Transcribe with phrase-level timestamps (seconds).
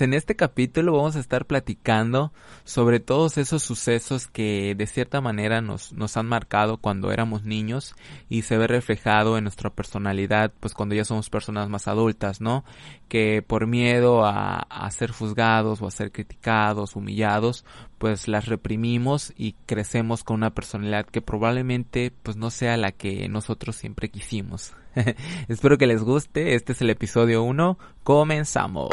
[0.00, 2.32] en este capítulo vamos a estar platicando
[2.64, 7.94] sobre todos esos sucesos que de cierta manera nos, nos han marcado cuando éramos niños
[8.28, 12.64] y se ve reflejado en nuestra personalidad pues cuando ya somos personas más adultas, ¿no?
[13.08, 17.64] Que por miedo a, a ser juzgados o a ser criticados, humillados,
[17.98, 23.28] pues las reprimimos y crecemos con una personalidad que probablemente pues no sea la que
[23.28, 24.74] nosotros siempre quisimos.
[25.48, 28.90] Espero que les guste, este es el episodio 1, comenzamos.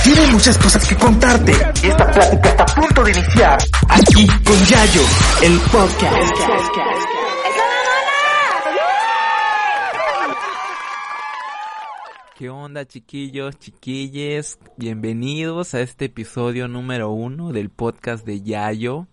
[0.00, 1.52] Tiene muchas cosas que contarte.
[1.52, 3.58] Esta plática está a punto de iniciar.
[3.88, 5.02] Aquí con Yayo,
[5.42, 6.32] el podcast.
[12.36, 14.58] ¿Qué onda chiquillos, chiquilles?
[14.76, 19.06] Bienvenidos a este episodio número uno del podcast de Yayo.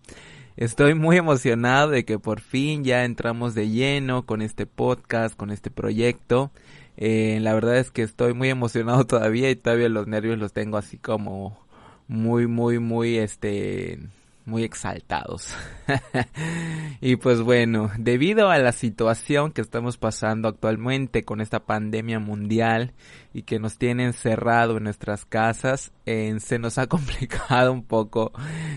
[0.56, 5.50] Estoy muy emocionado de que por fin ya entramos de lleno con este podcast, con
[5.50, 6.50] este proyecto.
[7.00, 10.76] Eh, la verdad es que estoy muy emocionado todavía y todavía los nervios los tengo
[10.78, 11.58] así como
[12.08, 14.00] muy, muy, muy, este,
[14.44, 15.54] muy exaltados.
[17.00, 22.92] y pues bueno, debido a la situación que estamos pasando actualmente con esta pandemia mundial
[23.32, 28.32] y que nos tiene encerrado en nuestras casas, se nos ha complicado un poco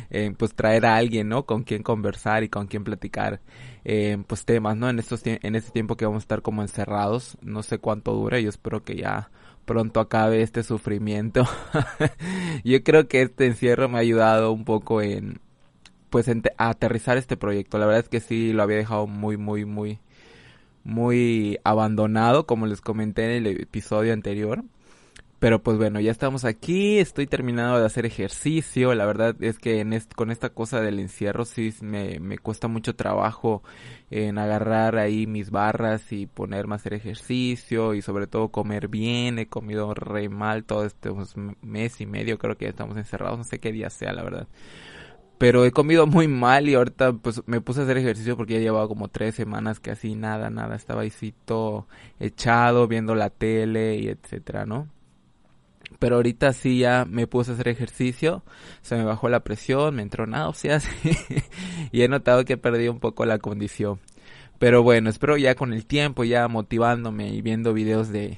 [0.09, 1.45] eh, pues traer a alguien, ¿no?
[1.45, 3.41] Con quien conversar y con quien platicar
[3.85, 4.89] eh, pues temas, ¿no?
[4.89, 8.39] En estos en este tiempo que vamos a estar como encerrados, no sé cuánto dura,
[8.39, 9.29] yo espero que ya
[9.65, 11.45] pronto acabe este sufrimiento.
[12.63, 15.39] yo creo que este encierro me ha ayudado un poco en
[16.13, 17.79] pues a aterrizar este proyecto.
[17.79, 19.99] La verdad es que sí lo había dejado muy muy muy
[20.83, 24.63] muy abandonado, como les comenté en el episodio anterior.
[25.39, 29.85] Pero pues bueno, ya estamos aquí, estoy terminando de hacer ejercicio, la verdad es que
[30.15, 33.63] con esta cosa del encierro sí me, me cuesta mucho trabajo
[34.11, 39.39] en agarrar ahí mis barras y ponerme a hacer ejercicio y sobre todo comer bien,
[39.39, 43.39] he comido re mal todo este pues, mes y medio, creo que ya estamos encerrados,
[43.39, 44.47] no sé qué día sea la verdad
[45.43, 48.59] pero he comido muy mal y ahorita pues me puse a hacer ejercicio porque ya
[48.61, 51.11] llevaba como tres semanas que así nada, nada, estaba ahí
[52.17, 54.87] echado viendo la tele y etcétera, ¿no?
[55.99, 58.41] Pero ahorita sí ya me puse a hacer ejercicio,
[58.83, 60.87] se me bajó la presión, me entró náuseas
[61.91, 63.99] y he notado que perdí un poco la condición.
[64.59, 68.37] Pero bueno, espero ya con el tiempo, ya motivándome y viendo videos de,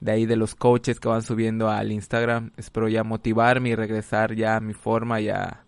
[0.00, 4.34] de ahí de los coaches que van subiendo al Instagram, espero ya motivarme y regresar
[4.34, 5.64] ya a mi forma ya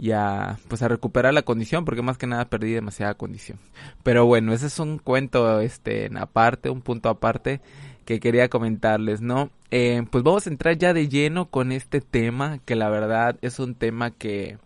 [0.00, 3.58] y a pues a recuperar la condición porque más que nada perdí demasiada condición.
[4.02, 7.60] Pero bueno ese es un cuento este aparte un punto aparte
[8.06, 12.60] que quería comentarles no eh, pues vamos a entrar ya de lleno con este tema
[12.64, 14.56] que la verdad es un tema que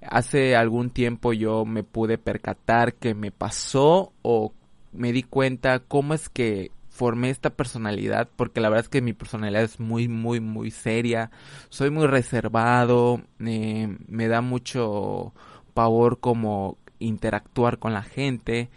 [0.00, 4.52] hace algún tiempo yo me pude percatar que me pasó o
[4.92, 6.70] me di cuenta cómo es que
[7.02, 11.32] formé esta personalidad porque la verdad es que mi personalidad es muy muy muy seria
[11.68, 15.32] soy muy reservado eh, me da mucho
[15.74, 18.70] pavor como interactuar con la gente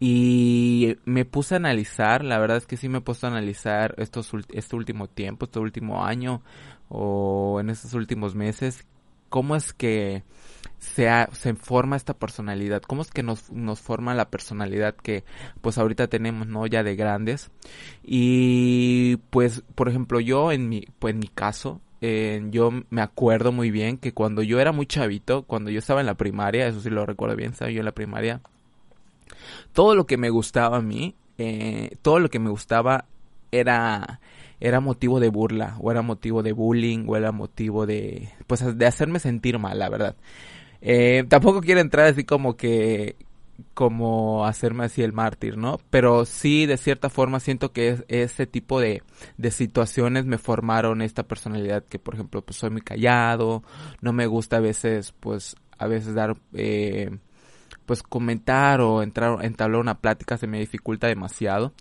[0.00, 3.94] y me puse a analizar la verdad es que sí me he puesto a analizar
[3.96, 6.42] estos este último tiempo este último año
[6.90, 8.84] o en estos últimos meses
[9.30, 10.24] cómo es que
[10.82, 15.24] se, se forma esta personalidad, cómo es que nos, nos forma la personalidad que
[15.60, 16.66] pues ahorita tenemos, ¿no?
[16.66, 17.50] Ya de grandes.
[18.02, 23.52] Y pues, por ejemplo, yo en mi, pues en mi caso, eh, yo me acuerdo
[23.52, 26.80] muy bien que cuando yo era muy chavito, cuando yo estaba en la primaria, eso
[26.80, 28.40] sí lo recuerdo bien, estaba yo en la primaria,
[29.72, 33.06] todo lo que me gustaba a mí, eh, todo lo que me gustaba
[33.52, 34.20] era
[34.58, 38.86] era motivo de burla o era motivo de bullying o era motivo de pues de
[38.86, 40.14] hacerme sentir mal la verdad
[40.82, 43.16] eh, tampoco quiero entrar así como que
[43.74, 45.78] como hacerme así el mártir, ¿no?
[45.90, 49.02] Pero sí, de cierta forma, siento que ese tipo de,
[49.38, 53.62] de situaciones me formaron esta personalidad que, por ejemplo, pues soy muy callado,
[54.00, 57.10] no me gusta a veces, pues, a veces dar, eh,
[57.86, 61.72] pues comentar o entrar, entablar una plática se me dificulta demasiado.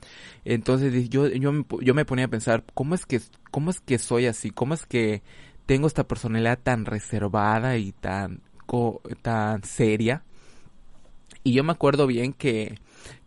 [0.45, 1.51] Entonces yo, yo,
[1.81, 4.51] yo me ponía a pensar, ¿cómo es que, cómo es que soy así?
[4.51, 5.23] ¿Cómo es que
[5.65, 8.41] tengo esta personalidad tan reservada y tan
[9.21, 10.23] tan seria.
[11.43, 12.77] Y yo me acuerdo bien que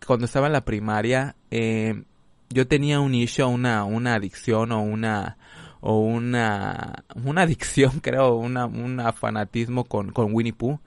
[0.06, 2.04] cuando estaba en la primaria, eh,
[2.50, 5.36] yo tenía un issue, una, una adicción o una,
[5.80, 10.78] o una, una adicción, creo, una, un fanatismo con, con Winnie Pooh.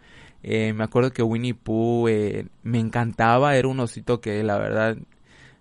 [0.43, 4.97] Eh, me acuerdo que Winnie Pooh eh, me encantaba, era un osito que la verdad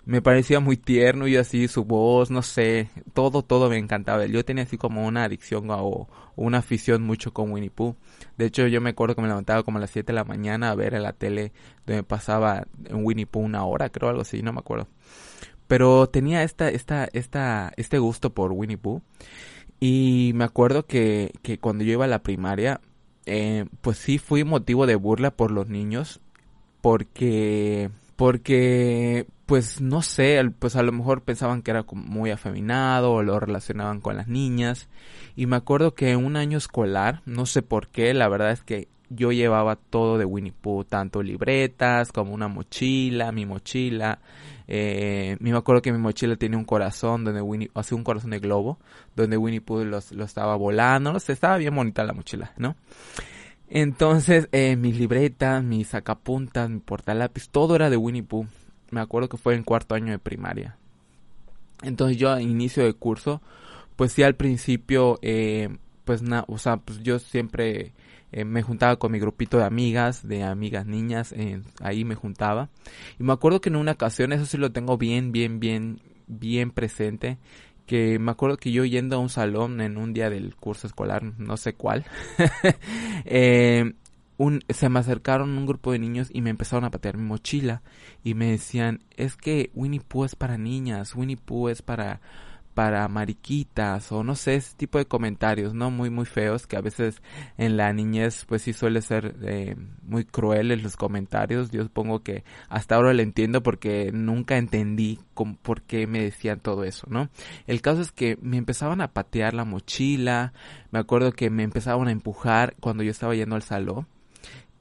[0.07, 4.25] me parecía muy tierno y así su voz, no sé, todo, todo me encantaba.
[4.27, 7.97] Yo tenía así como una adicción o, una afición mucho con Winnie Pooh.
[8.39, 10.71] De hecho, yo me acuerdo que me levantaba como a las 7 de la mañana
[10.71, 11.53] a ver en la tele
[11.87, 14.89] donde pasaba en Winnie Pooh una hora, creo algo así, no me acuerdo.
[15.67, 19.03] pero tenía esta, esta, esta, este gusto por Winnie Pooh.
[19.81, 22.81] Y me acuerdo que, que cuando yo iba a la primaria,
[23.27, 26.21] eh, pues sí fui motivo de burla por los niños,
[26.81, 33.23] porque, porque, pues no sé, pues a lo mejor pensaban que era muy afeminado o
[33.23, 34.89] lo relacionaban con las niñas.
[35.37, 38.63] Y me acuerdo que en un año escolar, no sé por qué, la verdad es
[38.63, 44.19] que yo llevaba todo de Winnie Pooh, tanto libretas como una mochila, mi mochila.
[44.67, 48.41] Eh, me acuerdo que mi mochila tenía un corazón donde Winnie, o un corazón de
[48.41, 48.79] globo,
[49.15, 52.77] donde Winnie Pooh lo estaba volando, no sé, estaba bien bonita la mochila, ¿no?
[53.69, 58.47] Entonces, eh, mis libretas, mis sacapuntas, mi portalápiz, todo era de Winnie Pooh.
[58.91, 60.77] Me acuerdo que fue en cuarto año de primaria.
[61.83, 63.43] Entonces yo a inicio de curso,
[63.97, 67.93] pues sí al principio, eh, pues nada, o sea, pues yo siempre
[68.33, 71.35] eh, me juntaba con mi grupito de amigas, de amigas niñas,
[71.81, 72.71] ahí me juntaba.
[73.19, 76.71] Y me acuerdo que en una ocasión, eso sí lo tengo bien, bien, bien, bien
[76.71, 77.39] presente,
[77.87, 81.23] que me acuerdo que yo yendo a un salón en un día del curso escolar,
[81.39, 82.05] no sé cuál,
[83.25, 83.93] eh,
[84.39, 87.83] un, se me acercaron un grupo de niños y me empezaron a patear mi mochila
[88.23, 92.21] y me decían, es que Winnie Pooh es para niñas, Winnie Pooh es para
[92.77, 95.91] para mariquitas o no sé, ese tipo de comentarios, ¿no?
[95.91, 97.23] Muy, muy feos que a veces
[97.57, 101.71] en la niñez pues sí suele ser eh, muy crueles los comentarios.
[101.71, 105.19] Yo supongo que hasta ahora lo entiendo porque nunca entendí
[105.63, 107.31] por qué me decían todo eso, ¿no?
[107.67, 110.53] El caso es que me empezaban a patear la mochila,
[110.91, 114.07] me acuerdo que me empezaban a empujar cuando yo estaba yendo al salón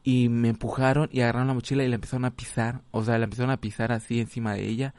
[0.03, 3.23] y me empujaron y agarraron la mochila y la empezaron a pisar, o sea, la
[3.23, 4.93] empezaron a pisar así encima de ella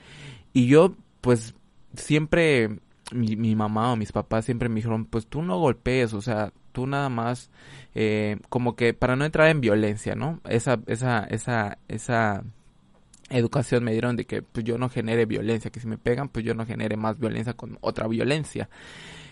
[0.54, 1.54] y yo pues
[1.94, 2.80] siempre
[3.12, 6.52] mi, mi mamá o mis papás siempre me dijeron, pues tú no golpees, o sea,
[6.72, 7.50] tú nada más,
[7.94, 10.40] eh, como que para no entrar en violencia, ¿no?
[10.48, 12.44] Esa, esa, esa, esa
[13.30, 16.44] educación me dieron de que pues yo no genere violencia, que si me pegan, pues
[16.44, 18.68] yo no genere más violencia con otra violencia.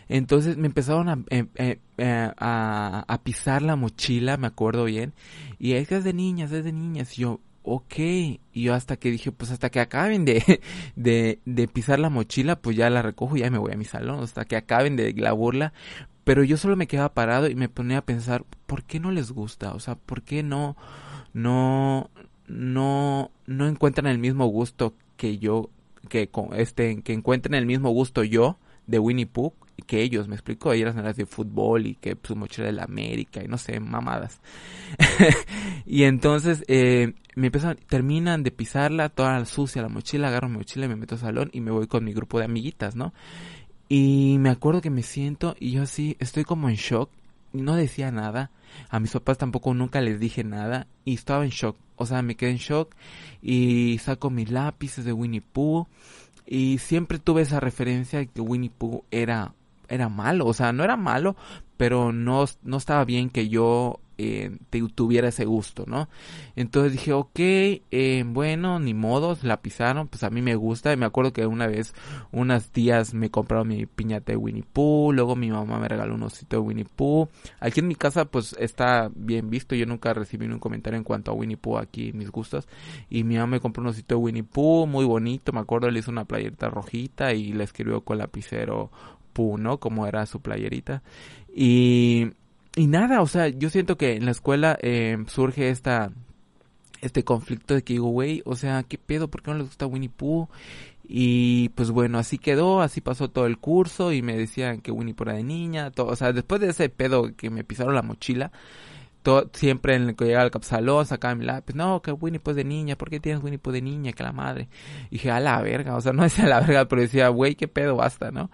[0.08, 5.14] Entonces me empezaron a, eh, eh, a, a, pisar la mochila, me acuerdo bien,
[5.58, 7.94] y es que es de niñas, es de niñas, y yo, ok.
[7.98, 10.60] Y yo hasta que dije, pues hasta que acaben de,
[10.96, 13.84] de, de pisar la mochila, pues ya la recojo y ya me voy a mi
[13.84, 15.72] salón, hasta que acaben de la burla.
[16.22, 19.32] Pero yo solo me quedaba parado y me ponía a pensar, ¿por qué no les
[19.32, 19.74] gusta?
[19.74, 20.76] O sea, ¿por qué no,
[21.32, 22.10] no,
[22.46, 25.70] no, no encuentran el mismo gusto que yo,
[26.08, 29.52] que, este, que encuentren el mismo gusto yo de Winnie Pooh
[29.86, 32.84] que ellos, me explico, ellas eran las de fútbol y que su mochila de la
[32.84, 34.40] América y no sé, mamadas.
[35.86, 40.88] y entonces eh, me empiezan, terminan de pisarla, toda sucia la mochila, agarro mi mochila,
[40.88, 43.12] me meto al salón y me voy con mi grupo de amiguitas, ¿no?
[43.88, 47.10] Y me acuerdo que me siento y yo así estoy como en shock,
[47.52, 48.50] no decía nada,
[48.88, 52.34] a mis papás tampoco nunca les dije nada y estaba en shock, o sea, me
[52.34, 52.94] quedé en shock
[53.42, 55.86] y saco mis lápices de Winnie Pooh
[56.46, 59.54] y siempre tuve esa referencia de que Winnie Pooh era
[59.88, 61.36] era malo, o sea, no era malo,
[61.76, 64.56] pero no, no estaba bien que yo eh,
[64.94, 66.08] tuviera ese gusto, ¿no?
[66.56, 70.92] Entonces dije, ok, eh, bueno, ni modo, la pisaron, pues a mí me gusta.
[70.92, 71.94] Y me acuerdo que una vez
[72.32, 76.22] unas tías me compraron mi piñata de Winnie Pooh, luego mi mamá me regaló un
[76.22, 77.28] osito de Winnie Pooh.
[77.60, 81.30] Aquí en mi casa, pues está bien visto, yo nunca recibí un comentario en cuanto
[81.30, 82.68] a Winnie Pooh aquí, mis gustos.
[83.08, 86.00] Y mi mamá me compró un osito de Winnie Pooh, muy bonito, me acuerdo, le
[86.00, 88.90] hizo una playerita rojita y le escribió con lapicero
[89.58, 89.78] ¿no?
[89.78, 91.02] Como era su playerita.
[91.54, 92.30] Y,
[92.76, 96.10] y nada, o sea, yo siento que en la escuela eh, surge esta,
[97.00, 99.28] este conflicto de que digo, güey, o sea, ¿qué pedo?
[99.28, 100.48] ¿Por qué no les gusta Winnie Pooh?
[101.06, 105.14] Y pues bueno, así quedó, así pasó todo el curso y me decían que Winnie
[105.14, 108.02] Pooh era de niña, todo, o sea, después de ese pedo que me pisaron la
[108.02, 108.50] mochila,
[109.22, 112.52] todo, siempre en el que llegaba al salón sacaba mi lápiz, no, que Winnie Pooh
[112.52, 114.12] es de niña, ¿por qué tienes Winnie Pooh de niña?
[114.12, 114.68] Que la madre.
[115.10, 117.68] Y dije, a la verga, o sea, no decía la verga, pero decía, güey, qué
[117.68, 118.50] pedo, basta, ¿no?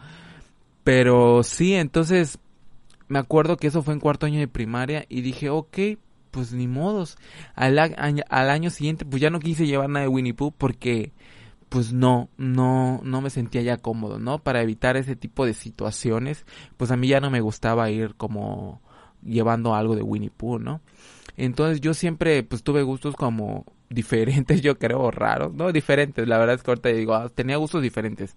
[0.85, 2.39] Pero sí, entonces
[3.11, 5.79] me acuerdo que eso fue en cuarto año de primaria y dije, ok,
[6.31, 7.19] pues ni modos.
[7.57, 11.11] Al, al año siguiente, pues ya no quise llevar nada de Winnie Pooh porque,
[11.69, 14.39] pues no, no, no me sentía ya cómodo, ¿no?
[14.39, 18.81] Para evitar ese tipo de situaciones, pues a mí ya no me gustaba ir como
[19.25, 20.81] llevando algo de Winnie Pooh, ¿no?
[21.37, 25.73] Entonces yo siempre, pues tuve gustos como diferentes, yo creo, raros, ¿no?
[25.73, 28.37] Diferentes, la verdad es que ahorita digo, ah, tenía gustos diferentes.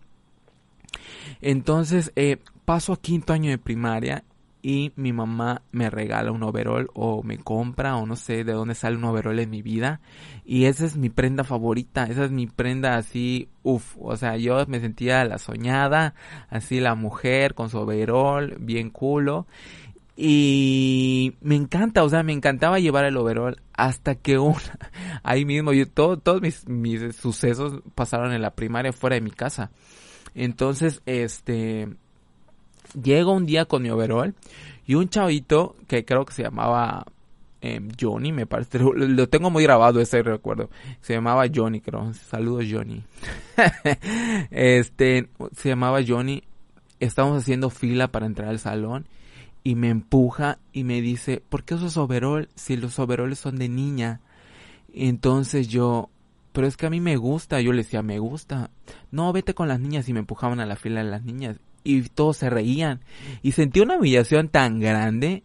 [1.41, 4.23] Entonces, eh, paso a quinto año de primaria
[4.65, 8.75] y mi mamá me regala un overall o me compra o no sé de dónde
[8.75, 9.99] sale un overall en mi vida
[10.45, 14.65] y esa es mi prenda favorita, esa es mi prenda así, uff, o sea, yo
[14.67, 16.15] me sentía la soñada,
[16.49, 19.47] así la mujer con su overall, bien culo
[20.15, 24.79] Y me encanta, o sea, me encantaba llevar el overall hasta que una,
[25.23, 29.31] ahí mismo, yo, todo, todos mis, mis sucesos pasaron en la primaria fuera de mi
[29.31, 29.71] casa.
[30.35, 31.89] Entonces, este,
[33.01, 34.33] llego un día con mi overall
[34.85, 37.05] y un chavito que creo que se llamaba
[37.61, 40.69] eh, Johnny, me parece, lo, tengo muy grabado ese recuerdo.
[41.01, 42.13] Se llamaba Johnny, creo.
[42.13, 43.03] Saludos Johnny.
[44.51, 46.43] este, se llamaba Johnny.
[46.99, 49.07] Estamos haciendo fila para entrar al salón
[49.63, 53.69] y me empuja y me dice, ¿por qué usas overall si los overoles son de
[53.69, 54.19] niña?
[54.95, 56.09] entonces yo,
[56.51, 58.69] pero es que a mí me gusta, yo le decía, me gusta.
[59.09, 62.01] No, vete con las niñas y me empujaban a la fila de las niñas y
[62.03, 63.01] todos se reían.
[63.41, 65.43] Y sentí una humillación tan grande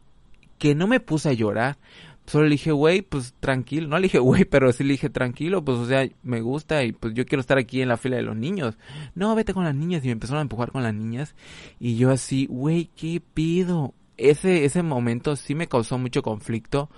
[0.59, 1.79] que no me puse a llorar.
[2.27, 3.89] Solo le dije, güey, pues tranquilo.
[3.89, 6.93] No le dije, güey, pero sí le dije, tranquilo, pues o sea, me gusta y
[6.93, 8.77] pues yo quiero estar aquí en la fila de los niños.
[9.15, 10.05] No, vete con las niñas.
[10.05, 11.35] Y me empezaron a empujar con las niñas.
[11.81, 13.95] Y yo así, güey, ¿qué pido?
[14.19, 16.91] ese, ese momento sí me causó mucho conflicto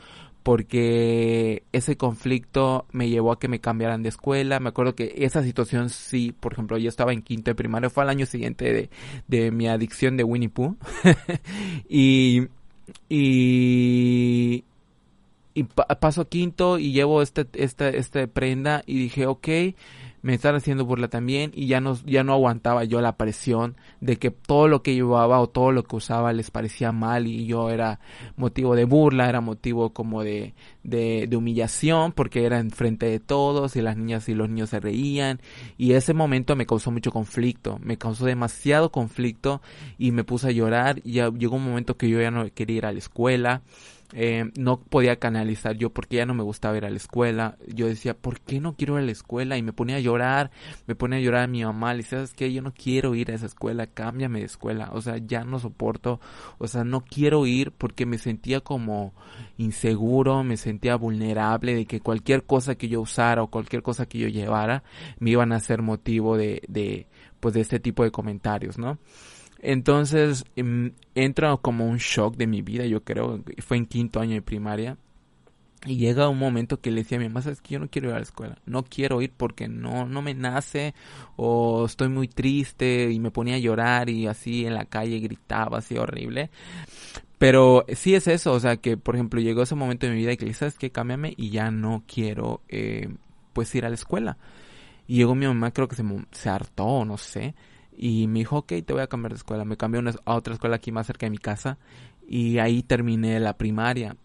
[0.42, 4.60] porque ese conflicto me llevó a que me cambiaran de escuela.
[4.60, 8.02] Me acuerdo que esa situación sí, por ejemplo, yo estaba en quinto de primaria, fue
[8.02, 8.90] al año siguiente de,
[9.28, 10.76] de mi adicción de Winnie Pooh.
[11.88, 12.48] y,
[13.08, 14.64] y,
[15.54, 19.48] y paso quinto y llevo este, este, este prenda y dije, ok,
[20.22, 24.16] me están haciendo burla también y ya no, ya no aguantaba yo la presión de
[24.16, 27.70] que todo lo que llevaba o todo lo que usaba les parecía mal y yo
[27.70, 28.00] era
[28.36, 33.76] motivo de burla, era motivo como de, de, de humillación porque era enfrente de todos
[33.76, 35.40] y las niñas y los niños se reían
[35.78, 39.62] y ese momento me causó mucho conflicto, me causó demasiado conflicto
[39.98, 42.76] y me puse a llorar y ya llegó un momento que yo ya no quería
[42.76, 43.62] ir a la escuela
[44.12, 47.56] eh, no podía canalizar yo porque ya no me gustaba ir a la escuela.
[47.66, 49.56] Yo decía, ¿por qué no quiero ir a la escuela?
[49.56, 50.50] Y me ponía a llorar,
[50.86, 51.92] me ponía a llorar a mi mamá.
[51.92, 52.52] Le decía, ¿sabes?
[52.52, 54.90] Yo no quiero ir a esa escuela, cámbiame de escuela.
[54.92, 56.20] O sea, ya no soporto,
[56.58, 59.14] o sea, no quiero ir porque me sentía como
[59.58, 64.18] inseguro, me sentía vulnerable de que cualquier cosa que yo usara o cualquier cosa que
[64.18, 64.82] yo llevara
[65.18, 67.06] me iban a hacer motivo de, de
[67.40, 68.98] pues de este tipo de comentarios, ¿no?
[69.62, 74.34] Entonces em, entra como un shock de mi vida, yo creo, fue en quinto año
[74.34, 74.96] de primaria.
[75.86, 78.08] Y llega un momento que le decía a mi mamá, sabes que yo no quiero
[78.08, 80.94] ir a la escuela, no quiero ir porque no, no me nace
[81.36, 85.78] o estoy muy triste y me ponía a llorar y así en la calle gritaba
[85.78, 86.50] así horrible.
[87.38, 90.36] Pero sí es eso, o sea que por ejemplo llegó ese momento de mi vida
[90.36, 93.08] que le sabes que cámbiame y ya no quiero eh,
[93.54, 94.36] pues ir a la escuela.
[95.06, 97.54] Y llegó mi mamá, creo que se, se hartó, no sé.
[98.02, 99.66] Y me dijo, ok, te voy a cambiar de escuela.
[99.66, 101.76] Me cambió a otra escuela aquí más cerca de mi casa.
[102.26, 104.16] Y ahí terminé la primaria.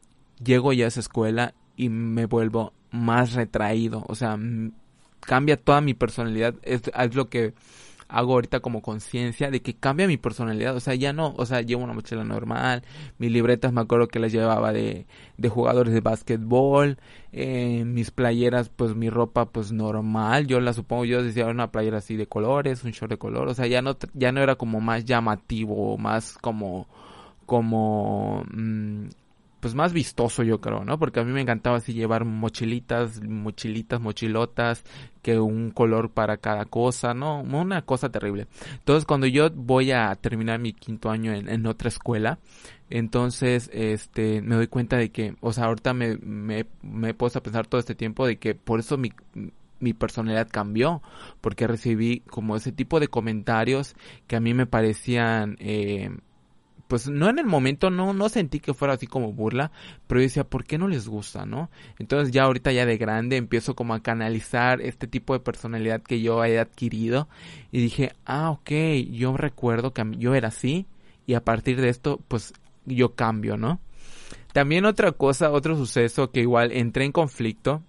[0.41, 4.05] Llego ya a esa escuela y me vuelvo más retraído.
[4.07, 4.39] O sea,
[5.19, 6.55] cambia toda mi personalidad.
[6.61, 7.53] Es, es lo que
[8.07, 11.61] hago ahorita como conciencia de que cambia mi personalidad, o sea, ya no, o sea,
[11.61, 12.83] llevo una mochila normal,
[13.17, 15.07] mis libretas me acuerdo que las llevaba de,
[15.37, 16.97] de jugadores de básquetbol,
[17.31, 21.97] eh, mis playeras, pues mi ropa pues normal, yo la supongo, yo decía una playera
[21.97, 24.81] así de colores, un short de color, o sea, ya no, ya no era como
[24.81, 26.87] más llamativo, más como,
[27.45, 29.07] como, mmm,
[29.65, 30.99] pues más vistoso yo creo, ¿no?
[30.99, 34.83] Porque a mí me encantaba así llevar mochilitas, mochilitas, mochilotas,
[35.23, 37.41] que un color para cada cosa, ¿no?
[37.41, 38.45] Una cosa terrible.
[38.73, 42.37] Entonces cuando yo voy a terminar mi quinto año en, otra escuela,
[42.91, 47.39] entonces este me doy cuenta de que, o sea, ahorita me, me, me he puesto
[47.39, 49.13] a pensar todo este tiempo de que por eso mi
[49.79, 51.01] mi personalidad cambió
[51.41, 53.95] porque recibí como ese tipo de comentarios
[54.27, 56.11] que a mí me parecían eh,
[56.87, 59.71] pues no en el momento no no sentí que fuera así como burla,
[60.07, 61.69] pero yo decía, ¿por qué no les gusta, no?
[61.99, 66.21] Entonces ya ahorita ya de grande empiezo como a canalizar este tipo de personalidad que
[66.21, 67.27] yo he adquirido
[67.71, 68.71] y dije, "Ah, ok,
[69.11, 70.85] yo recuerdo que yo era así
[71.27, 72.53] y a partir de esto pues
[72.85, 73.79] yo cambio, ¿no?"
[74.53, 77.83] También otra cosa, otro suceso que igual entré en conflicto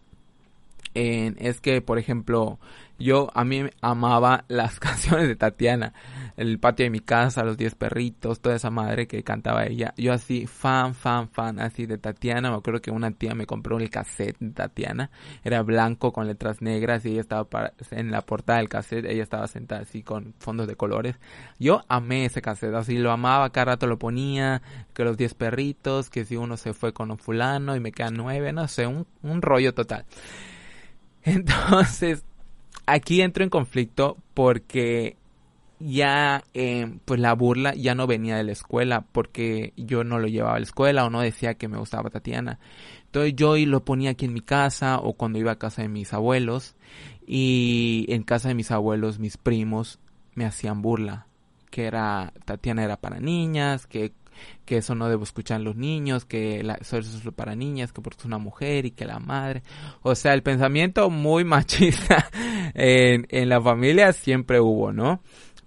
[0.94, 2.58] en, es que, por ejemplo,
[2.98, 5.92] yo a mí amaba las canciones de Tatiana,
[6.36, 9.92] el patio de mi casa, los diez perritos, toda esa madre que cantaba ella.
[9.96, 12.50] Yo así, fan, fan, fan, así de Tatiana.
[12.50, 15.10] Me acuerdo que una tía me compró el cassette de Tatiana.
[15.44, 17.46] Era blanco con letras negras y ella estaba
[17.90, 19.06] en la portada del cassette.
[19.06, 21.16] Ella estaba sentada así con fondos de colores.
[21.58, 24.62] Yo amé ese cassette, así lo amaba, cada rato lo ponía.
[24.94, 28.14] Que los diez perritos, que si uno se fue con un fulano y me quedan
[28.14, 30.06] nueve, no sé, un, un rollo total.
[31.26, 32.24] Entonces,
[32.86, 35.16] aquí entro en conflicto porque
[35.78, 40.28] ya eh, pues la burla ya no venía de la escuela porque yo no lo
[40.28, 42.58] llevaba a la escuela o no decía que me gustaba Tatiana.
[43.06, 46.14] Entonces yo lo ponía aquí en mi casa o cuando iba a casa de mis
[46.14, 46.76] abuelos
[47.26, 49.98] y en casa de mis abuelos mis primos
[50.34, 51.26] me hacían burla
[51.70, 54.12] que era Tatiana era para niñas, que
[54.64, 58.18] que eso no debo escuchar los niños, que la, eso es para niñas, que porque
[58.20, 59.62] es una mujer y que la madre.
[60.02, 62.28] O sea, el pensamiento muy machista
[62.74, 65.20] en, en la familia siempre hubo, ¿no?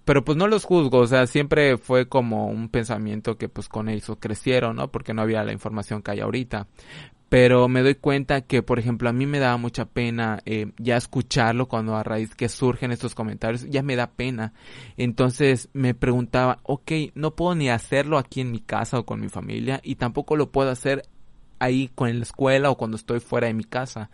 [0.10, 3.90] pero pues no los juzgo, o sea, siempre fue como un pensamiento que pues con
[3.90, 4.90] eso crecieron, ¿no?
[4.90, 6.66] Porque no había la información que hay ahorita
[7.30, 10.98] pero me doy cuenta que, por ejemplo, a mí me daba mucha pena eh, ya
[10.98, 14.54] escucharlo cuando a raíz que surgen estos comentarios, ya me da pena.
[14.98, 19.30] Entonces me preguntaba, ok, no puedo ni hacerlo aquí en mi casa o con mi
[19.30, 21.04] familia y tampoco lo puedo hacer
[21.60, 24.10] ahí con la escuela o cuando estoy fuera de mi casa.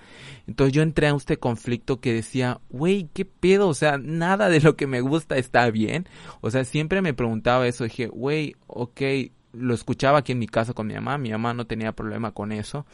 [0.46, 3.70] Entonces yo entré a este conflicto que decía, güey, ¿qué pedo?
[3.70, 6.08] O sea, nada de lo que me gusta está bien.
[6.42, 7.86] O sea, siempre me preguntaba eso.
[7.86, 9.02] Dije, güey, ok,
[9.58, 12.52] lo escuchaba aquí en mi casa con mi mamá, mi mamá no tenía problema con
[12.52, 12.86] eso.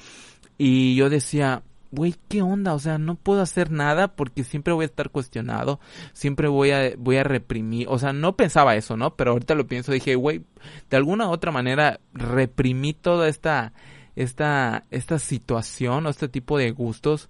[0.58, 2.74] Y yo decía, güey, ¿qué onda?
[2.74, 5.80] O sea, no puedo hacer nada porque siempre voy a estar cuestionado,
[6.13, 9.15] siempre voy a, voy a reprimir, o sea, no pensaba eso, ¿no?
[9.15, 10.44] Pero ahorita lo pienso, dije, güey,
[10.89, 13.74] de alguna u otra manera reprimí toda esta,
[14.15, 17.30] esta, esta situación o este tipo de gustos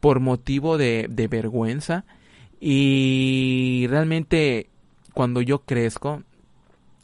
[0.00, 2.06] por motivo de, de vergüenza
[2.58, 4.70] y realmente
[5.12, 6.22] cuando yo crezco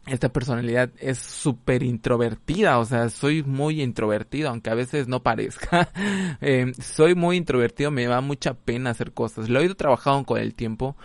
[0.07, 5.91] esta personalidad es súper introvertida, o sea, soy muy introvertido, aunque a veces no parezca.
[6.41, 9.49] eh, soy muy introvertido, me da mucha pena hacer cosas.
[9.49, 10.97] Lo he ido trabajando con el tiempo,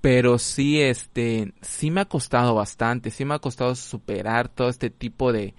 [0.00, 4.88] pero sí, este, sí me ha costado bastante, sí me ha costado superar todo este
[4.88, 5.54] tipo de,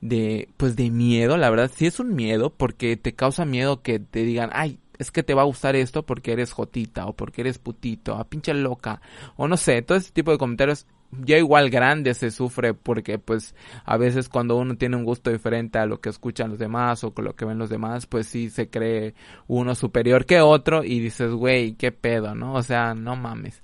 [0.00, 3.98] de, pues de miedo, la verdad, sí es un miedo, porque te causa miedo que
[3.98, 7.42] te digan, ay, es que te va a gustar esto porque eres jotita o porque
[7.42, 9.00] eres putito, a pinche loca
[9.36, 13.54] o no sé, todo ese tipo de comentarios ya igual grande se sufre porque pues
[13.84, 17.12] a veces cuando uno tiene un gusto diferente a lo que escuchan los demás o
[17.12, 19.14] con lo que ven los demás pues sí se cree
[19.46, 23.62] uno superior que otro y dices güey qué pedo no o sea no mames.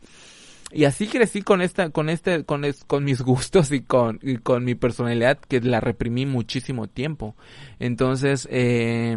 [0.74, 4.74] Y así crecí con esta con este con con mis gustos y con con mi
[4.74, 7.36] personalidad que la reprimí muchísimo tiempo.
[7.78, 9.16] Entonces eh,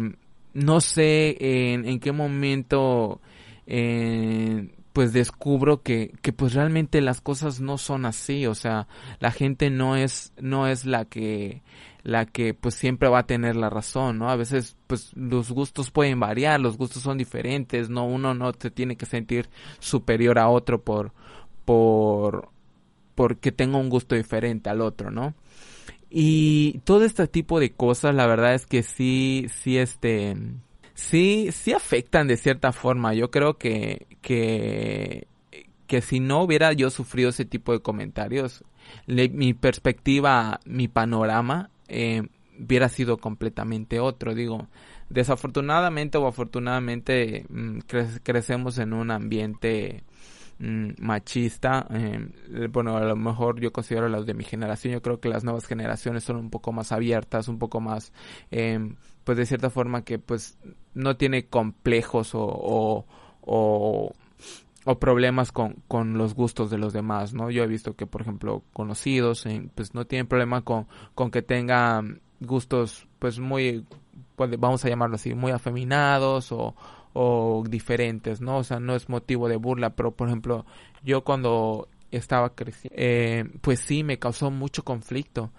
[0.52, 3.20] no sé en, en qué momento
[3.66, 8.88] eh, pues descubro que, que pues realmente las cosas no son así, o sea,
[9.20, 11.60] la gente no es, no es la que,
[12.02, 14.30] la que pues siempre va a tener la razón, ¿no?
[14.30, 18.70] A veces pues los gustos pueden variar, los gustos son diferentes, no, uno no se
[18.70, 21.12] tiene que sentir superior a otro por,
[21.66, 22.48] por,
[23.14, 25.34] porque tenga un gusto diferente al otro, ¿no?
[26.08, 30.38] Y todo este tipo de cosas, la verdad es que sí, sí, este,
[30.96, 33.14] sí, sí afectan de cierta forma.
[33.14, 35.28] Yo creo que, que,
[35.86, 38.64] que si no hubiera yo sufrido ese tipo de comentarios,
[39.06, 42.22] mi perspectiva, mi panorama, eh,
[42.58, 44.34] hubiera sido completamente otro.
[44.34, 44.68] Digo,
[45.08, 47.80] desafortunadamente o afortunadamente mm,
[48.22, 50.02] crecemos en un ambiente
[50.58, 51.86] mm, machista.
[51.90, 54.94] Eh, bueno, a lo mejor yo considero los de mi generación.
[54.94, 58.12] Yo creo que las nuevas generaciones son un poco más abiertas, un poco más,
[58.50, 58.78] eh,
[59.26, 60.56] pues de cierta forma que pues
[60.94, 62.46] no tiene complejos o,
[63.42, 64.12] o,
[64.84, 67.50] o, problemas con, con, los gustos de los demás, ¿no?
[67.50, 70.86] Yo he visto que, por ejemplo, conocidos, pues no tienen problema con,
[71.16, 73.84] con que tengan gustos, pues muy,
[74.36, 76.76] pues, vamos a llamarlo así, muy afeminados o,
[77.12, 78.58] o diferentes, ¿no?
[78.58, 80.66] O sea, no es motivo de burla, pero, por ejemplo,
[81.02, 85.50] yo cuando estaba creciendo, eh, pues sí, me causó mucho conflicto.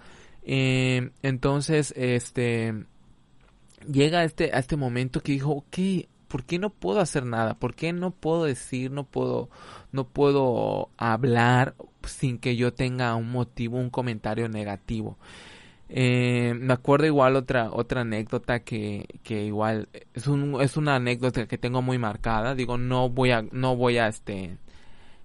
[0.43, 2.85] Eh, entonces, este,
[3.85, 5.77] llega a este, a este momento que dijo, ok,
[6.27, 7.55] ¿por qué no puedo hacer nada?
[7.55, 9.49] ¿Por qué no puedo decir, no puedo,
[9.91, 15.17] no puedo hablar sin que yo tenga un motivo, un comentario negativo?
[15.89, 21.47] Eh, me acuerdo igual otra otra anécdota que, que igual es un, es una anécdota
[21.47, 24.57] que tengo muy marcada digo no voy a no voy a este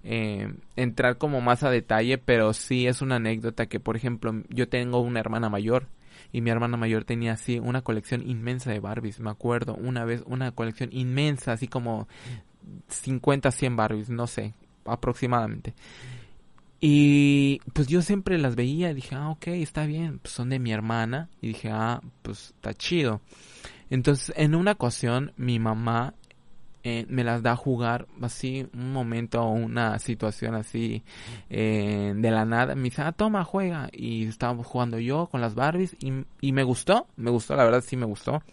[0.05, 4.69] eh, entrar como más a detalle pero sí es una anécdota que por ejemplo yo
[4.69, 5.89] tengo una hermana mayor
[6.33, 10.23] y mi hermana mayor tenía así una colección inmensa de Barbies, me acuerdo, una vez
[10.25, 12.07] una colección inmensa, así como
[12.89, 15.75] 50, 100 Barbies, no sé, aproximadamente.
[16.81, 20.59] Y pues yo siempre las veía y dije, ah, ok, está bien, pues son de
[20.59, 21.29] mi hermana.
[21.39, 23.21] Y dije, ah, pues está chido.
[23.89, 26.13] Entonces, en una ocasión, mi mamá
[26.83, 31.03] eh, me las da a jugar así un momento o una situación así
[31.49, 32.75] eh, de la nada.
[32.75, 33.89] Me dice, ah, toma, juega.
[33.93, 37.83] Y estábamos jugando yo con las Barbies y, y me gustó, me gustó, la verdad
[37.85, 38.43] sí me gustó.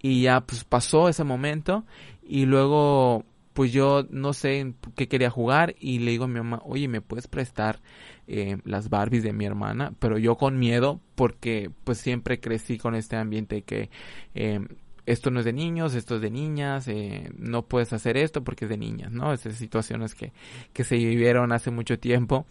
[0.00, 1.84] Y ya pues pasó ese momento
[2.22, 3.24] y luego
[3.56, 7.00] pues yo no sé qué quería jugar y le digo a mi mamá, oye, ¿me
[7.00, 7.80] puedes prestar
[8.28, 9.94] eh, las Barbies de mi hermana?
[9.98, 13.88] Pero yo con miedo porque pues siempre crecí con este ambiente que
[14.34, 14.60] eh,
[15.06, 18.64] esto no es de niños, esto es de niñas, eh, no puedes hacer esto porque
[18.64, 19.32] es de niñas, ¿no?
[19.32, 20.32] Esas situaciones que,
[20.72, 22.44] que se vivieron hace mucho tiempo.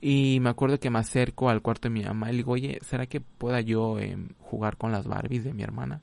[0.00, 2.78] Y me acuerdo que me acerco al cuarto de mi mamá y le digo, oye,
[2.82, 6.02] ¿será que pueda yo em, jugar con las Barbies de mi hermana?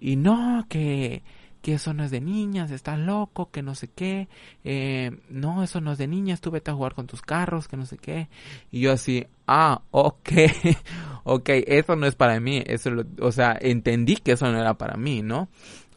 [0.00, 1.22] Y no, que,
[1.62, 4.28] que eso no es de niñas, estás loco, que no sé qué,
[4.64, 7.76] eh, no, eso no es de niñas, tú vete a jugar con tus carros, que
[7.76, 8.28] no sé qué.
[8.70, 10.30] Y yo así, ah, ok,
[11.24, 12.90] ok, eso no es para mí, eso,
[13.20, 15.48] o sea, entendí que eso no era para mí, ¿no?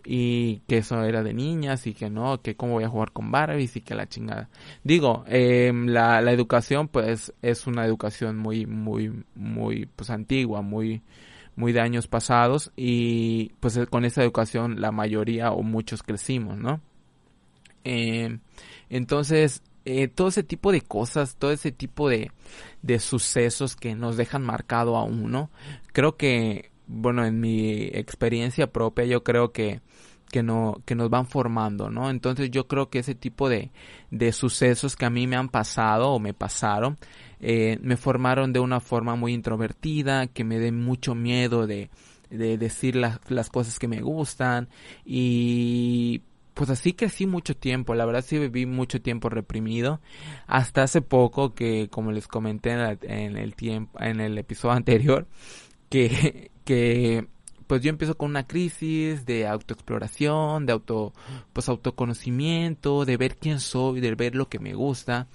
[0.03, 3.31] y que eso era de niñas y que no, que cómo voy a jugar con
[3.31, 4.49] Barbies y que la chingada.
[4.83, 11.03] Digo, eh, la, la educación pues es una educación muy, muy, muy, pues antigua, muy,
[11.55, 16.81] muy de años pasados y pues con esa educación la mayoría o muchos crecimos, ¿no?
[17.83, 18.39] Eh,
[18.89, 22.31] entonces, eh, todo ese tipo de cosas, todo ese tipo de,
[22.81, 25.49] de sucesos que nos dejan marcado a uno,
[25.93, 29.81] creo que bueno, en mi experiencia propia, yo creo que
[30.31, 32.09] que no que nos van formando, ¿no?
[32.09, 33.71] Entonces yo creo que ese tipo de,
[34.11, 36.97] de sucesos que a mí me han pasado o me pasaron
[37.41, 41.89] eh, me formaron de una forma muy introvertida, que me dé mucho miedo de,
[42.29, 44.69] de decir las, las cosas que me gustan.
[45.03, 46.21] Y
[46.53, 50.01] pues así crecí mucho tiempo, la verdad sí viví mucho tiempo reprimido,
[50.47, 55.27] hasta hace poco que como les comenté en, en el tiempo, en el episodio anterior,
[55.89, 57.27] que que
[57.71, 61.13] pues yo empiezo con una crisis de autoexploración, de auto,
[61.53, 65.29] pues autoconocimiento, de ver quién soy, de ver lo que me gusta.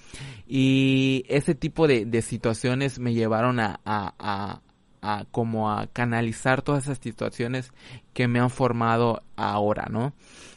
[0.47, 4.61] Y ese tipo de, de situaciones me llevaron a, a, a,
[5.01, 7.73] a, como a canalizar todas esas situaciones
[8.13, 10.13] que me han formado ahora, ¿no?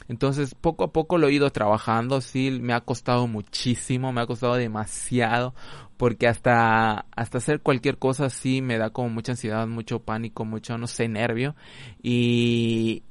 [0.10, 4.26] Entonces, poco a poco lo he ido trabajando, sí, me ha costado muchísimo, me ha
[4.26, 5.54] costado demasiado,
[6.00, 10.78] porque hasta, hasta hacer cualquier cosa sí me da como mucha ansiedad, mucho pánico, mucho,
[10.78, 11.58] no sé, nervio,
[12.02, 13.04] y,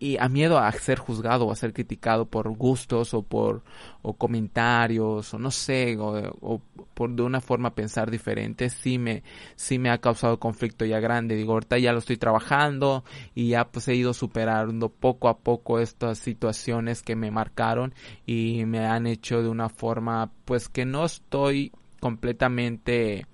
[0.00, 3.62] y a miedo a ser juzgado o a ser criticado por gustos o por
[4.02, 6.60] o comentarios o no sé o,
[6.94, 9.22] por de una forma pensar diferente sí me
[9.54, 11.36] sí me ha causado conflicto ya grande.
[11.36, 13.04] Digo ahorita ya lo estoy trabajando
[13.36, 17.94] y ya pues he ido superando poco a poco estas situaciones que me marcaron
[18.26, 21.70] y me han hecho de una forma pues que no estoy
[22.06, 23.26] completamente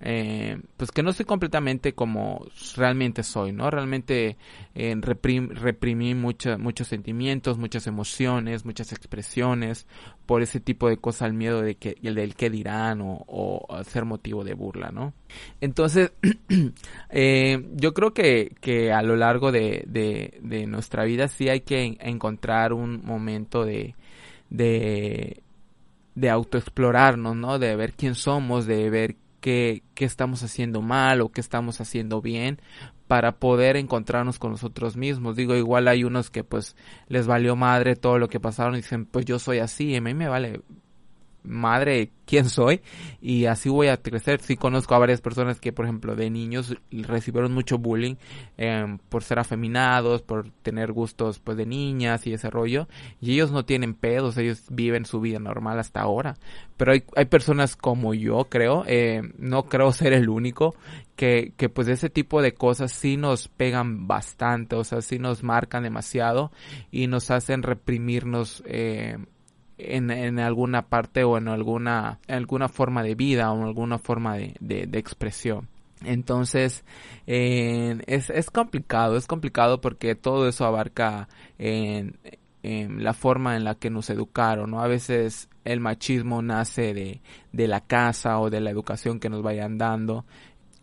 [0.00, 2.46] eh, pues que no soy completamente como
[2.76, 3.70] realmente soy, ¿no?
[3.70, 4.36] Realmente
[4.74, 9.86] eh, reprimí muchos sentimientos, muchas emociones, muchas expresiones
[10.26, 13.84] por ese tipo de cosas, el miedo de que, el del que dirán o, o
[13.84, 15.14] ser motivo de burla, ¿no?
[15.62, 16.12] Entonces,
[17.10, 21.60] eh, yo creo que, que a lo largo de, de, de nuestra vida sí hay
[21.62, 23.94] que encontrar un momento de,
[24.50, 25.42] de,
[26.14, 27.58] de autoexplorarnos, ¿no?
[27.58, 32.60] De ver quién somos, de ver qué, estamos haciendo mal o qué estamos haciendo bien
[33.06, 35.36] para poder encontrarnos con nosotros mismos.
[35.36, 36.76] Digo, igual hay unos que pues
[37.08, 40.00] les valió madre todo lo que pasaron y dicen, pues yo soy así, y a
[40.00, 40.62] mí me vale
[41.44, 42.80] madre quién soy
[43.20, 44.40] y así voy a crecer.
[44.40, 48.16] Sí conozco a varias personas que, por ejemplo, de niños recibieron mucho bullying
[48.56, 52.88] em, por ser afeminados, por tener gustos pues de niñas y ese rollo
[53.20, 56.36] y ellos no tienen pedos, ellos viven su vida normal hasta ahora.
[56.76, 60.74] Pero hay, hay personas como yo, creo, eh, no creo ser el único,
[61.16, 65.42] que, que pues ese tipo de cosas sí nos pegan bastante, o sea, sí nos
[65.42, 66.50] marcan demasiado
[66.90, 69.18] y nos hacen reprimirnos eh,
[69.78, 74.36] en, en, alguna parte o en alguna, alguna forma de vida o en alguna forma
[74.36, 75.68] de, de, expresión.
[76.02, 76.84] Entonces,
[77.26, 82.18] es, es complicado, es complicado porque todo eso abarca en,
[82.62, 84.82] en, la forma en la que nos educaron, ¿no?
[84.82, 89.42] A veces el machismo nace de, de la casa o de la educación que nos
[89.42, 90.24] vayan dando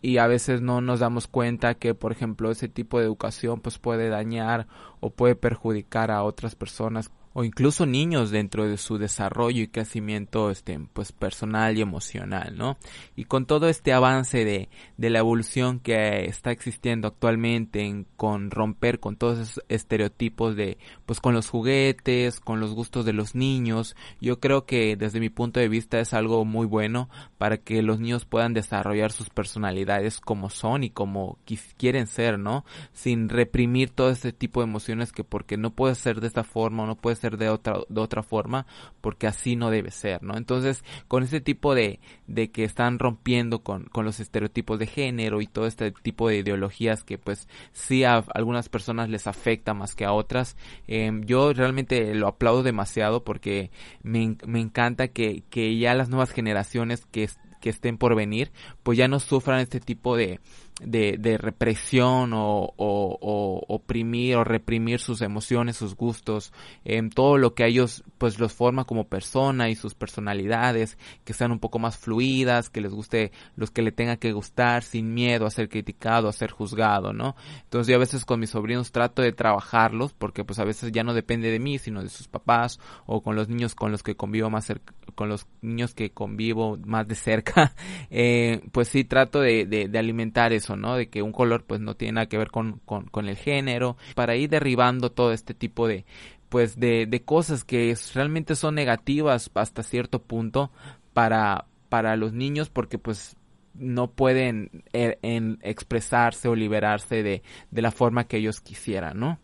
[0.02, 3.78] y a veces no nos damos cuenta que por ejemplo ese tipo de educación pues
[3.78, 4.66] puede dañar
[4.98, 10.50] o puede perjudicar a otras personas o incluso niños dentro de su desarrollo y crecimiento
[10.50, 12.78] este pues personal y emocional no
[13.16, 18.50] y con todo este avance de, de la evolución que está existiendo actualmente en, con
[18.50, 23.34] romper con todos esos estereotipos de pues con los juguetes con los gustos de los
[23.34, 27.82] niños yo creo que desde mi punto de vista es algo muy bueno para que
[27.82, 31.38] los niños puedan desarrollar sus personalidades como son y como
[31.76, 36.20] quieren ser no sin reprimir todo este tipo de emociones que porque no puede ser
[36.20, 38.66] de esta forma o no puede ser de otra, de otra forma,
[39.00, 40.36] porque así no debe ser, ¿no?
[40.36, 45.40] Entonces, con ese tipo de, de que están rompiendo con, con los estereotipos de género
[45.40, 49.94] y todo este tipo de ideologías que pues sí a algunas personas les afecta más
[49.94, 50.56] que a otras,
[50.86, 53.70] em, yo realmente lo aplaudo demasiado porque
[54.02, 57.28] me, me encanta que, que ya las nuevas generaciones que
[57.62, 58.50] que estén por venir,
[58.82, 60.40] pues ya no sufran este tipo de,
[60.80, 66.52] de, de represión o, o, o, oprimir o reprimir sus emociones, sus gustos,
[66.84, 71.34] en todo lo que a ellos pues los forma como persona y sus personalidades, que
[71.34, 75.12] sean un poco más fluidas, que les guste los que le tenga que gustar sin
[75.14, 77.36] miedo a ser criticado, a ser juzgado, ¿no?
[77.64, 81.04] Entonces yo a veces con mis sobrinos trato de trabajarlos porque pues a veces ya
[81.04, 84.16] no depende de mí, sino de sus papás o con los niños con los que
[84.16, 87.74] convivo más cerca, con los niños que convivo más de cerca,
[88.10, 90.96] eh, pues sí trato de, de, de alimentar eso ¿no?
[90.96, 94.36] De que un color pues no tiene nada que ver con, con, el género, para
[94.36, 96.04] ir derribando todo este tipo de,
[96.48, 100.70] pues de, de cosas que realmente son negativas hasta cierto punto
[101.12, 103.36] para, para los niños porque pues
[103.74, 109.38] no pueden er, en expresarse o liberarse de, de la forma que ellos quisieran, ¿no?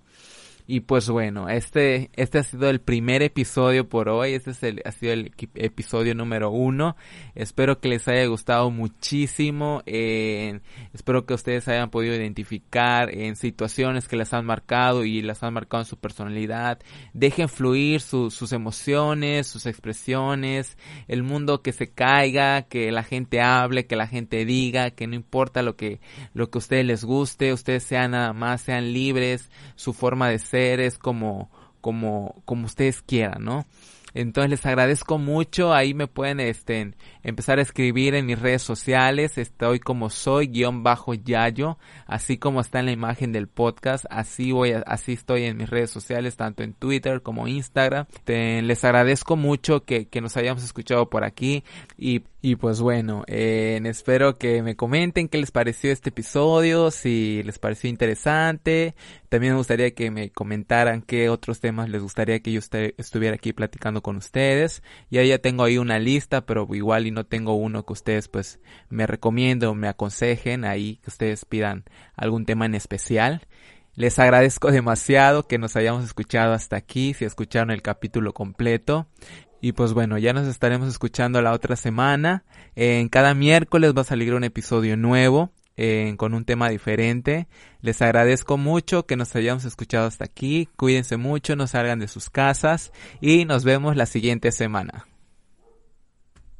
[0.70, 4.35] Y pues bueno, este, este ha sido el primer episodio por hoy.
[4.35, 6.94] Este es el, ha sido el episodio número uno.
[7.35, 9.83] Espero que les haya gustado muchísimo.
[9.87, 10.61] Eh,
[10.92, 15.54] espero que ustedes hayan podido identificar en situaciones que les han marcado y las han
[15.54, 16.78] marcado en su personalidad.
[17.14, 20.76] Dejen fluir sus emociones, sus expresiones,
[21.07, 25.14] el mundo que se caiga, que la gente hable, que la gente diga, que no
[25.14, 26.00] importa lo que,
[26.35, 30.38] lo que a ustedes les guste, ustedes sean nada más, sean libres, su forma de
[30.38, 33.66] ser es como, como, como ustedes quieran, ¿no?
[34.14, 35.73] Entonces les agradezco mucho.
[35.73, 36.94] Ahí me pueden este,
[37.29, 39.37] empezar a escribir en mis redes sociales.
[39.37, 41.79] Estoy como soy guion bajo Yayo.
[42.07, 44.07] Así como está en la imagen del podcast.
[44.09, 48.07] Así voy así estoy en mis redes sociales, tanto en Twitter como Instagram.
[48.27, 51.64] les agradezco mucho que, que, nos hayamos escuchado por aquí.
[51.99, 56.91] Y, y pues bueno, eh, espero que me comenten qué les pareció este episodio.
[56.91, 58.95] Si les pareció interesante.
[59.29, 62.61] También me gustaría que me comentaran qué otros temas les gustaría que yo
[62.97, 64.83] estuviera aquí platicando con ustedes.
[65.11, 68.61] Ya ya tengo ahí una lista, pero igual y no tengo uno que ustedes pues
[68.88, 71.85] me recomienden o me aconsejen ahí que ustedes pidan
[72.16, 73.46] algún tema en especial.
[73.94, 79.09] Les agradezco demasiado que nos hayamos escuchado hasta aquí, si escucharon el capítulo completo.
[79.61, 82.44] Y pues bueno, ya nos estaremos escuchando la otra semana.
[82.76, 87.48] En cada miércoles va a salir un episodio nuevo eh, con un tema diferente.
[87.81, 90.68] Les agradezco mucho que nos hayamos escuchado hasta aquí.
[90.76, 95.07] Cuídense mucho, no salgan de sus casas y nos vemos la siguiente semana.